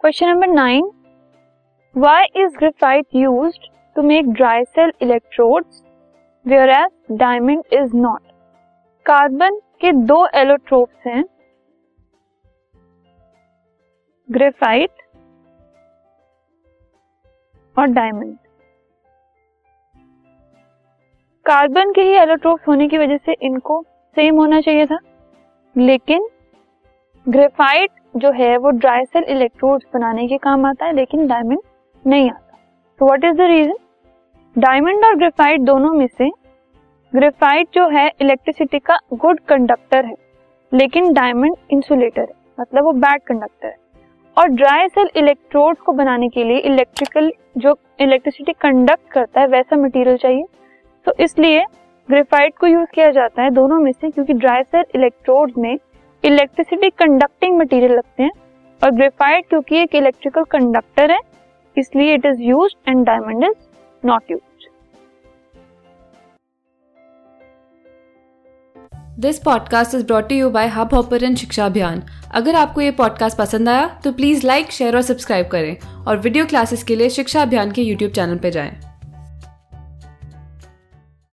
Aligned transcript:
Question 0.00 0.28
number 0.28 0.46
nine 0.46 0.90
why 1.94 2.24
is 2.36 2.56
graphite 2.56 3.14
use 3.14 3.56
to 3.96 4.02
make 4.02 4.28
dry 4.30 4.64
cell 4.64 4.92
electrodes 5.02 5.82
whereas 6.70 7.16
diamond 7.18 7.74
is 7.74 7.96
not 7.96 8.20
carbon 9.06 9.58
के 9.80 9.92
दो 10.06 10.18
allotropes 10.34 11.06
हैं. 11.06 11.24
Graphite 14.28 15.02
और 17.76 17.86
diamond 17.88 18.36
carbon 21.46 21.92
के 21.92 22.02
ही 22.02 22.14
allotropes 22.18 22.68
होने 22.68 22.88
की 22.88 22.98
वजह 22.98 23.16
से 23.16 23.36
इनको 23.42 23.82
सेम 24.16 24.36
होना 24.36 24.60
चाहिए 24.60 24.86
था. 24.86 24.98
लेकिन 25.76 26.28
ग्रेफाइट 27.26 27.90
जो 28.16 28.30
है 28.32 28.56
वो 28.56 28.70
ड्राई 28.72 29.04
सेल 29.04 29.24
इलेक्ट्रोड्स 29.28 29.86
बनाने 29.94 30.26
के 30.28 30.36
काम 30.38 30.66
आता 30.66 30.86
है, 30.86 30.92
लेकिन 30.92 31.26
डायमंड 31.26 31.58
नहीं 32.04 32.30
आता। 32.30 32.58
तो 33.00 33.06
what 33.06 33.24
is 33.24 33.36
the 33.36 33.46
reason 33.48 33.74
diamond 34.56 35.04
और 35.04 35.16
ग्रेफाइट 35.16 35.60
दोनों 35.62 35.92
में 35.92 36.06
से 36.08 36.30
ग्रेफाइट 37.12 37.68
जो 37.74 37.88
है 37.88 38.10
इलेक्ट्रिसिटी 38.20 38.78
का 38.78 38.98
गुड 39.14 39.40
कंडक्टर 39.48 40.04
है, 40.04 40.14
लेकिन 40.72 41.12
डायमंड 41.12 41.56
इंसुलेटर 41.72 42.22
है 42.22 42.34
मतलब 42.60 42.84
वो 42.84 42.92
बैड 42.94 43.22
कंडक्टर 43.22 43.66
है। 43.66 43.76
और 44.36 44.48
ड्राई 44.50 44.88
सेल 44.88 45.08
इलेक्ट्रोड 45.16 45.76
को 45.76 45.92
बनाने 45.92 46.28
के 46.28 46.44
लिए 46.44 46.58
इलेक्ट्रिकल 46.60 47.30
जो 47.58 47.76
इलेक्ट्रिसिटी 48.00 48.52
कंडक्ट 48.52 49.10
करता 49.12 49.40
है, 49.40 49.46
वैसा 49.46 49.76
मटेरियल 49.76 50.16
चाहिए। 50.16 50.44
तो 51.06 51.12
इसलिए 51.20 51.64
ग्रेफाइट 52.08 52.56
को 52.58 52.66
यूज़ 52.66 52.88
किया 52.94 53.10
जाता 53.10 53.42
है 53.42 53.50
दोनों 53.50 53.78
में 53.80 53.90
से, 53.92 54.10
क्योंकि 54.10 54.32
ड्राई 54.34 54.62
सेल 54.62 54.84
इलेक्ट्रोड 54.94 55.52
में 55.58 55.76
इलेक्ट्रिसिटी 56.24 56.88
कंडक्टिंग 56.98 57.58
मटेरियल 57.58 57.92
लगते 57.92 58.22
हैं 58.22 58.30
और 58.82 58.90
ग्रेफाइट 58.90 59.48
क्योंकि 59.48 59.78
एक 59.78 59.94
इलेक्ट्रिकल 59.94 60.44
कंडक्टर 60.50 61.10
है, 61.10 61.18
इसलिए 61.76 62.14
it 62.14 62.26
is 62.26 62.42
use 62.42 62.74
and 62.88 63.04
diamond 63.06 63.44
is 63.44 64.06
not 64.06 64.30
use 64.30 64.40
this 69.20 69.38
podcast 69.38 69.94
is 69.94 70.04
brought 70.06 70.32
you 70.32 70.50
by 70.50 70.66
Hubhopper 70.94 71.34
शिक्षा 71.34 71.66
अभियान 71.66 72.02
अगर 72.34 72.54
आपको 72.54 72.80
ये 72.80 72.90
पॉडकास्ट 72.90 73.38
पसंद 73.38 73.68
आया 73.68 73.86
तो 74.04 74.12
प्लीज़ 74.12 74.46
लाइक 74.46 74.72
शेयर 74.72 74.96
और 74.96 75.02
सब्सक्राइब 75.02 75.46
करें 75.46 76.04
और 76.06 76.18
वीडियो 76.18 76.46
क्लासेस 76.46 76.82
के 76.82 76.96
लिए 76.96 77.10
शिक्षा 77.10 77.42
अभियान 77.42 77.72
के 77.72 77.82
यूट्यूब 77.82 78.12
चैनल 78.12 78.38
पर 78.38 78.50
जाएँ। 78.50 78.95